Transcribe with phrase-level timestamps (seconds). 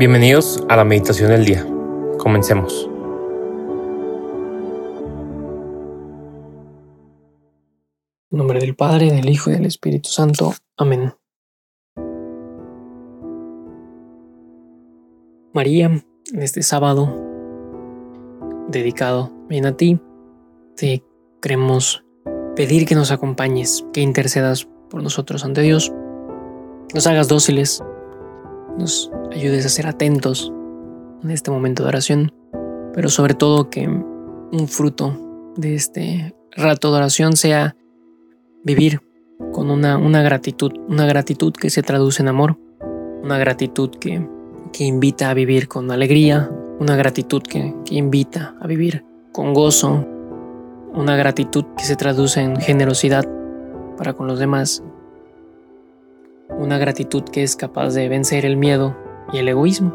[0.00, 1.62] Bienvenidos a la meditación del día.
[2.16, 2.88] Comencemos.
[8.30, 10.54] En nombre del Padre, del Hijo y del Espíritu Santo.
[10.78, 11.12] Amén.
[15.52, 15.84] María,
[16.32, 17.14] en este sábado
[18.68, 20.00] dedicado bien a ti,
[20.76, 21.04] te
[21.42, 22.06] queremos
[22.56, 25.92] pedir que nos acompañes, que intercedas por nosotros ante Dios,
[26.94, 27.84] nos hagas dóciles,
[28.78, 30.52] nos ayudes a ser atentos
[31.22, 32.32] en este momento de oración,
[32.94, 37.76] pero sobre todo que un fruto de este rato de oración sea
[38.64, 39.00] vivir
[39.52, 42.58] con una, una gratitud, una gratitud que se traduce en amor,
[43.22, 44.26] una gratitud que,
[44.72, 50.06] que invita a vivir con alegría, una gratitud que, que invita a vivir con gozo,
[50.94, 53.24] una gratitud que se traduce en generosidad
[53.96, 54.82] para con los demás,
[56.58, 58.96] una gratitud que es capaz de vencer el miedo
[59.32, 59.92] y el egoísmo.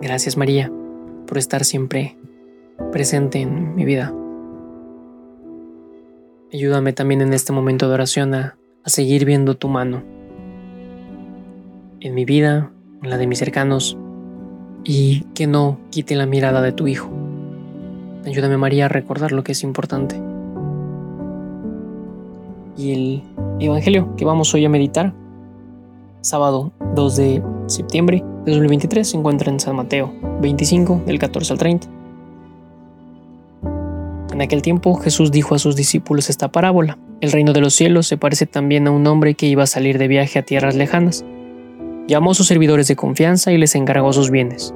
[0.00, 0.72] Gracias María
[1.26, 2.16] por estar siempre
[2.90, 4.12] presente en mi vida.
[6.52, 10.02] Ayúdame también en este momento de oración a, seguir viendo tu mano
[12.00, 13.96] en mi vida, en la de mis cercanos,
[14.82, 17.10] y que no quite la mirada de tu Hijo.
[18.24, 20.20] Ayúdame María a recordar lo que es importante.
[22.76, 23.22] Y el
[23.60, 25.12] Evangelio que vamos hoy a meditar,
[26.22, 31.58] sábado 2 de septiembre de 2023, se encuentra en San Mateo 25, del 14 al
[31.58, 31.88] 30.
[34.32, 36.98] En aquel tiempo Jesús dijo a sus discípulos esta parábola.
[37.20, 39.98] El reino de los cielos se parece también a un hombre que iba a salir
[39.98, 41.24] de viaje a tierras lejanas.
[42.06, 44.74] Llamó a sus servidores de confianza y les encargó sus bienes.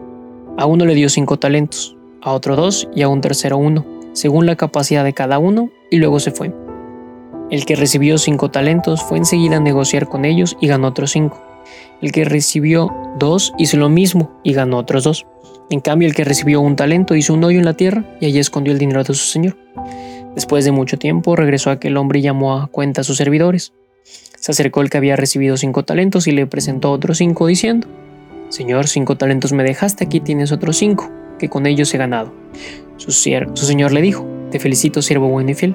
[0.58, 4.46] A uno le dio cinco talentos, a otro dos y a un tercero uno, según
[4.46, 6.52] la capacidad de cada uno, y luego se fue.
[7.50, 11.42] El que recibió cinco talentos fue enseguida a negociar con ellos y ganó otros cinco.
[12.00, 15.26] El que recibió dos hizo lo mismo y ganó otros dos.
[15.70, 18.38] En cambio, el que recibió un talento hizo un hoyo en la tierra y allí
[18.38, 19.56] escondió el dinero de su señor.
[20.34, 23.72] Después de mucho tiempo regresó aquel hombre y llamó a cuenta a sus servidores.
[24.38, 27.86] Se acercó el que había recibido cinco talentos y le presentó otros cinco diciendo,
[28.48, 32.32] Señor, cinco talentos me dejaste, aquí tienes otros cinco, que con ellos he ganado.
[32.96, 35.74] Su, su señor le dijo, Te felicito, siervo bueno y fiel,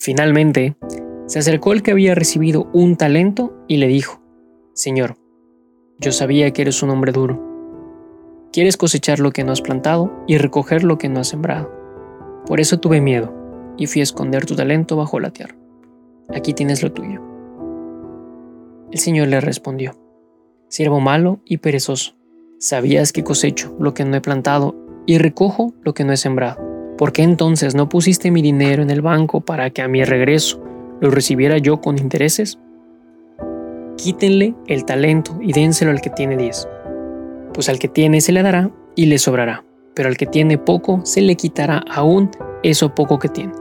[0.00, 0.78] Finalmente,
[1.26, 4.22] se acercó el que había recibido un talento y le dijo,
[4.72, 5.18] Señor,
[5.98, 7.38] yo sabía que eres un hombre duro.
[8.50, 11.70] Quieres cosechar lo que no has plantado y recoger lo que no has sembrado.
[12.46, 13.34] Por eso tuve miedo
[13.76, 15.54] y fui a esconder tu talento bajo la tierra.
[16.34, 17.20] Aquí tienes lo tuyo.
[18.90, 20.00] El Señor le respondió,
[20.68, 22.14] Siervo malo y perezoso,
[22.58, 26.69] sabías que cosecho lo que no he plantado y recojo lo que no he sembrado.
[27.00, 30.62] ¿Por qué entonces no pusiste mi dinero en el banco para que a mi regreso
[31.00, 32.58] lo recibiera yo con intereses?
[33.96, 36.68] Quítenle el talento y dénselo al que tiene diez.
[37.54, 41.00] Pues al que tiene se le dará y le sobrará, pero al que tiene poco
[41.04, 42.30] se le quitará aún
[42.62, 43.54] eso poco que tiene.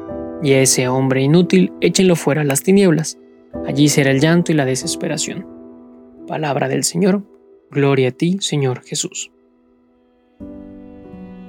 [0.44, 3.20] Y a ese hombre inútil échenlo fuera a las tinieblas.
[3.66, 5.48] Allí será el llanto y la desesperación.
[6.28, 7.24] Palabra del Señor.
[7.72, 9.32] Gloria a ti, Señor Jesús.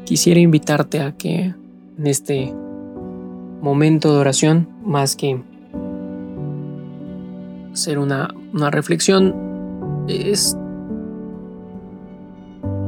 [0.05, 1.55] Quisiera invitarte a que
[2.01, 2.55] en este
[3.61, 5.43] momento de oración, más que
[7.75, 10.57] hacer una, una reflexión, es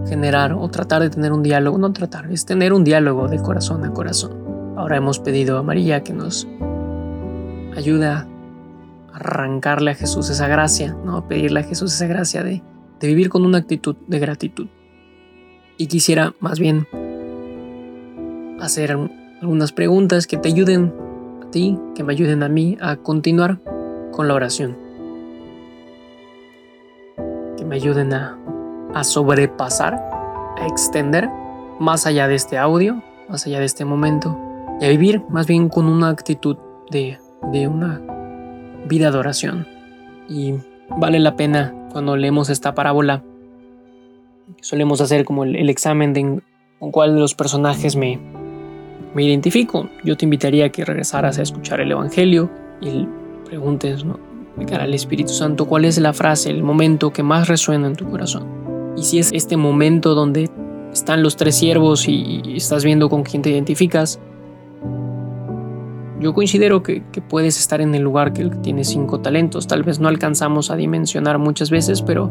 [0.08, 3.84] generar o tratar de tener un diálogo, no tratar, es tener un diálogo de corazón
[3.84, 4.32] a corazón.
[4.78, 6.48] Ahora hemos pedido a María que nos
[7.76, 8.26] ayude a
[9.12, 11.28] arrancarle a Jesús esa gracia, ¿no?
[11.28, 12.62] Pedirle a Jesús esa gracia de,
[12.98, 14.68] de vivir con una actitud de gratitud.
[15.76, 16.86] Y quisiera más bien
[18.62, 18.96] hacer
[19.40, 20.94] algunas preguntas que te ayuden
[21.44, 23.58] a ti, que me ayuden a mí a continuar
[24.12, 24.78] con la oración.
[27.58, 28.38] Que me ayuden a,
[29.02, 31.28] sobrepasar, a extender
[31.80, 34.38] más allá de este audio, más allá de este momento,
[34.80, 36.56] y a vivir más bien con una actitud
[36.90, 37.18] de,
[37.66, 38.00] una
[38.88, 39.66] vida de oración.
[40.28, 40.54] Y
[40.88, 43.24] vale la pena cuando leemos esta parábola,
[44.60, 46.40] solemos hacer como el, examen de
[46.78, 48.20] con cuál de los personajes me,
[49.14, 52.50] me identifico, yo te invitaría a que regresaras a escuchar el Evangelio
[52.80, 53.06] y
[53.44, 54.18] preguntes, ¿no?
[54.56, 57.96] De cara al Espíritu Santo, ¿cuál es la frase, el momento que más resuena en
[57.96, 58.46] tu corazón?
[58.96, 60.50] Y si es este momento donde
[60.92, 64.20] están los tres siervos y, estás viendo con quién te identificas,
[66.20, 69.66] yo considero que, que, puedes estar en el lugar que tiene cinco talentos.
[69.66, 72.30] Tal vez no alcanzamos a dimensionar muchas veces, pero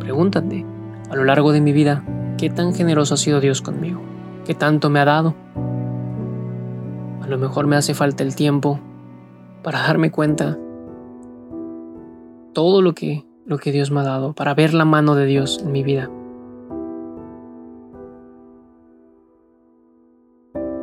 [0.00, 0.66] pregúntate,
[1.10, 2.04] a lo largo de mi vida,
[2.36, 4.02] ¿qué tan generoso ha sido Dios conmigo?
[4.44, 5.45] ¿Qué tanto me ha dado?
[7.26, 8.78] A lo mejor me hace falta el tiempo
[9.64, 10.56] para darme cuenta
[12.52, 15.58] todo lo que, lo que Dios me ha dado, para ver la mano de Dios
[15.60, 16.08] en mi vida.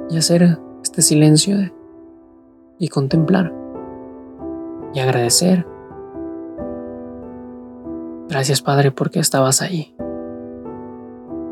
[0.09, 1.55] Y hacer este silencio
[2.77, 3.53] y contemplar
[4.93, 5.65] y agradecer.
[8.27, 9.95] Gracias Padre porque estabas ahí.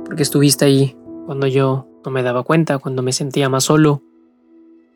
[0.03, 4.01] Porque estuviste ahí cuando yo no me daba cuenta, cuando me sentía más solo.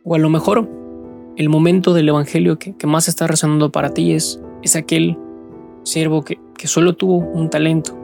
[0.06, 0.70] O a lo mejor
[1.36, 5.18] el momento del Evangelio que, más está resonando para ti es es aquel
[5.84, 7.96] siervo que, solo tuvo un talento.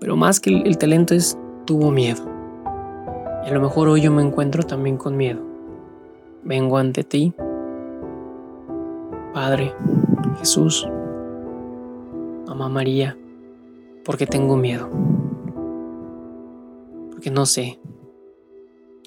[0.00, 2.22] Pero más que el, el talento es, tuvo miedo.
[3.44, 5.40] Y a lo mejor hoy yo me encuentro también con miedo.
[6.44, 7.34] Vengo ante ti,
[9.34, 9.74] Padre,
[10.38, 10.88] Jesús,
[12.46, 13.16] Mamá María,
[14.04, 14.88] porque tengo miedo.
[17.10, 17.78] Porque no sé.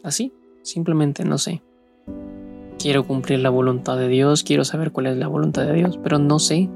[0.04, 0.34] Así,
[0.64, 1.62] simplemente no sé.
[2.78, 6.18] Quiero cumplir la voluntad de Dios, quiero saber cuál es la voluntad de Dios, pero
[6.18, 6.70] no sé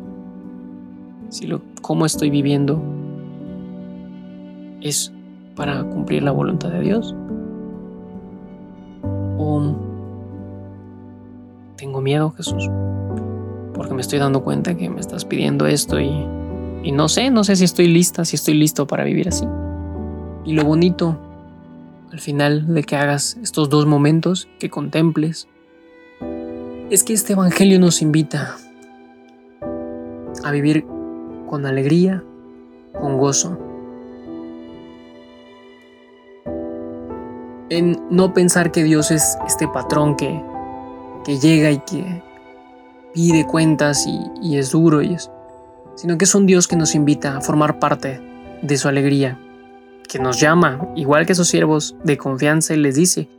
[1.29, 2.81] si lo, cómo estoy viviendo
[4.81, 5.13] es
[5.55, 7.15] para cumplir la voluntad de Dios.
[9.37, 9.75] O
[11.77, 12.69] tengo miedo, Jesús,
[13.73, 16.11] porque me estoy dando cuenta que me estás pidiendo esto y,
[16.83, 19.45] y no sé, no sé si estoy lista, si estoy listo para vivir así.
[20.45, 21.17] Y lo bonito
[22.13, 25.47] al final de que hagas estos dos momentos, que contemples,
[26.91, 28.55] es que este Evangelio nos invita
[30.43, 30.85] a vivir
[31.49, 32.23] con alegría,
[32.93, 33.57] con gozo.
[37.71, 40.39] En no pensar que Dios es este patrón que,
[41.25, 42.21] que llega y que
[43.15, 45.31] pide cuentas y, y es duro, y es,
[45.95, 48.21] sino que es un Dios que nos invita a formar parte
[48.61, 49.39] de su alegría,
[50.07, 53.29] que nos llama, igual que esos siervos de confianza, y les dice,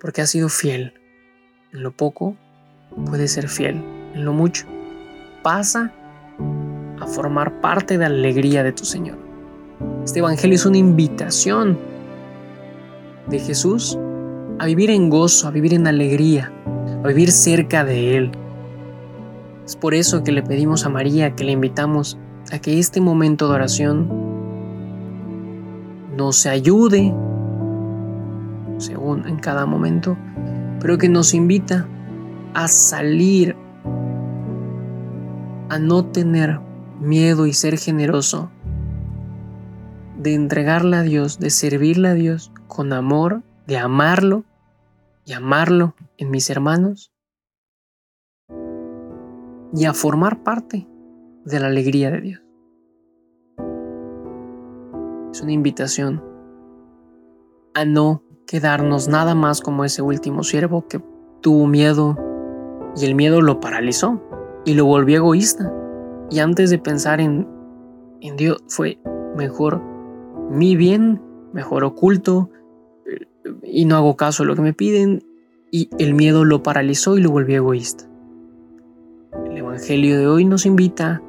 [0.00, 0.94] porque ha sido fiel
[1.72, 2.36] en lo poco
[3.06, 3.82] puede ser fiel
[4.14, 4.66] en lo mucho.
[5.42, 5.92] Pasa
[7.00, 9.18] a formar parte de la alegría de tu Señor.
[10.04, 11.78] Este Evangelio es una invitación
[13.28, 13.98] de Jesús
[14.58, 16.52] a vivir en gozo, a vivir en alegría,
[17.04, 18.32] a vivir cerca de Él.
[19.64, 22.18] Es por eso que le pedimos a María, que le invitamos
[22.50, 24.17] a que este momento de oración
[26.18, 27.14] nos ayude,
[28.78, 30.18] según en cada momento,
[30.80, 31.86] pero que nos invita
[32.54, 33.54] a salir,
[35.68, 36.58] a no tener
[37.00, 38.50] miedo y ser generoso,
[40.18, 44.44] de entregarle a Dios, de servirle a Dios con amor, de amarlo
[45.24, 47.12] y amarlo en mis hermanos
[49.72, 50.88] y a formar parte
[51.44, 52.47] de la alegría de Dios.
[55.38, 56.20] Es una invitación
[57.72, 61.00] a no quedarnos nada más como ese último siervo que
[61.42, 62.16] tuvo miedo
[62.96, 64.20] y el miedo lo paralizó
[64.64, 65.72] y lo volvió egoísta.
[66.28, 67.46] Y antes de pensar en,
[68.20, 68.98] en Dios fue
[69.36, 69.80] mejor
[70.50, 71.22] mi bien,
[71.52, 72.50] mejor oculto
[73.62, 75.22] y no hago caso a lo que me piden
[75.70, 78.10] y el miedo lo paralizó y lo volvió egoísta.
[79.46, 81.22] El Evangelio de hoy nos invita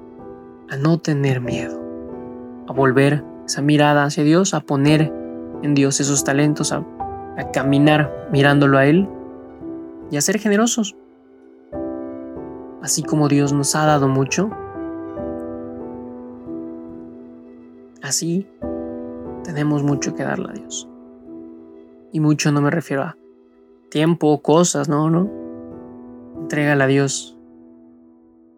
[0.67, 1.79] a no tener miedo,
[2.67, 5.11] a volver esa mirada hacia Dios, a poner
[5.63, 6.85] en Dios esos talentos, a,
[7.53, 9.07] caminar mirándolo a Él
[10.11, 10.95] y a ser generosos
[12.81, 14.49] así como Dios nos ha dado mucho,
[18.01, 18.47] así
[19.43, 20.87] tenemos mucho que darle a Dios.
[22.11, 23.17] Y mucho no me refiero a
[23.89, 25.29] tiempo, cosas, no, no.
[26.39, 27.37] Entrégale a Dios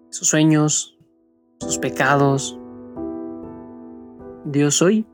[0.09, 0.97] sus sueños,
[1.59, 2.60] sus pecados.
[4.45, 5.05] Dios hoy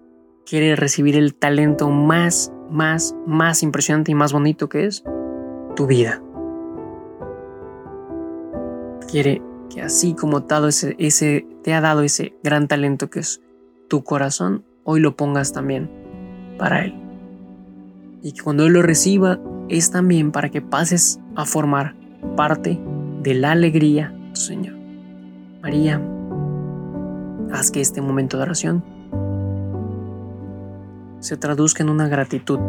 [0.45, 5.03] quiere recibir el talento más, más, más impresionante y más bonito que es
[5.75, 6.21] tu vida
[9.07, 9.41] quiere
[9.73, 13.41] que así como te ha dado ese gran talento que es
[13.87, 15.89] tu corazón, hoy lo pongas también
[16.57, 16.93] para Él.
[18.21, 21.95] Y que cuando Él lo reciba es también para que pases a formar
[22.35, 22.79] parte
[23.23, 24.75] de la alegría Señor.
[25.61, 26.01] María,
[27.51, 28.83] haz que este momento de oración
[31.19, 32.59] se traduzca en una gratitud.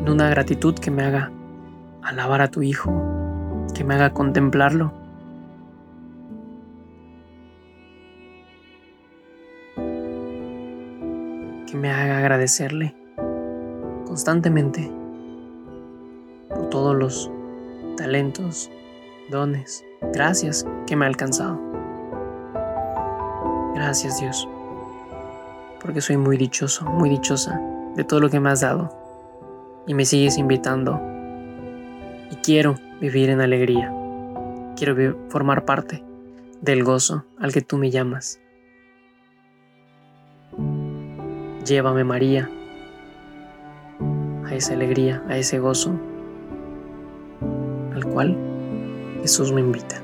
[0.00, 1.30] En una gratitud que me haga
[2.02, 2.92] alabar a tu Hijo,
[3.74, 4.92] que me haga contemplarlo.
[11.66, 12.94] Que me haga agradecerle
[14.06, 14.92] constantemente
[16.48, 17.30] por todos los
[17.96, 18.70] talentos,
[19.30, 21.73] dones, gracias que me ha alcanzado.
[23.74, 24.48] Gracias Dios,
[25.80, 27.60] porque soy muy dichoso, muy dichosa
[27.96, 28.88] de todo lo que me has dado
[29.86, 31.00] y me sigues invitando.
[32.30, 33.92] Y quiero vivir en alegría,
[34.76, 36.04] quiero formar parte
[36.60, 38.40] del gozo al que tú me llamas.
[41.66, 42.48] Llévame María
[44.44, 45.98] a esa alegría, a ese gozo
[47.92, 48.36] al cual
[49.22, 50.03] Jesús me invita.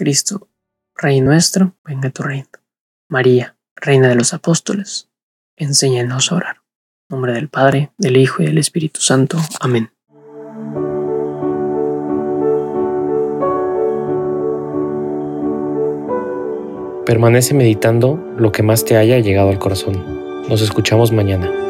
[0.00, 0.48] Cristo,
[0.96, 2.48] Rey nuestro, venga tu reino.
[3.10, 5.10] María, Reina de los Apóstoles,
[5.58, 6.56] enséñanos a orar.
[7.10, 9.36] En nombre del Padre, del Hijo y del Espíritu Santo.
[9.60, 9.90] Amén.
[17.04, 20.48] Permanece meditando lo que más te haya llegado al corazón.
[20.48, 21.69] Nos escuchamos mañana.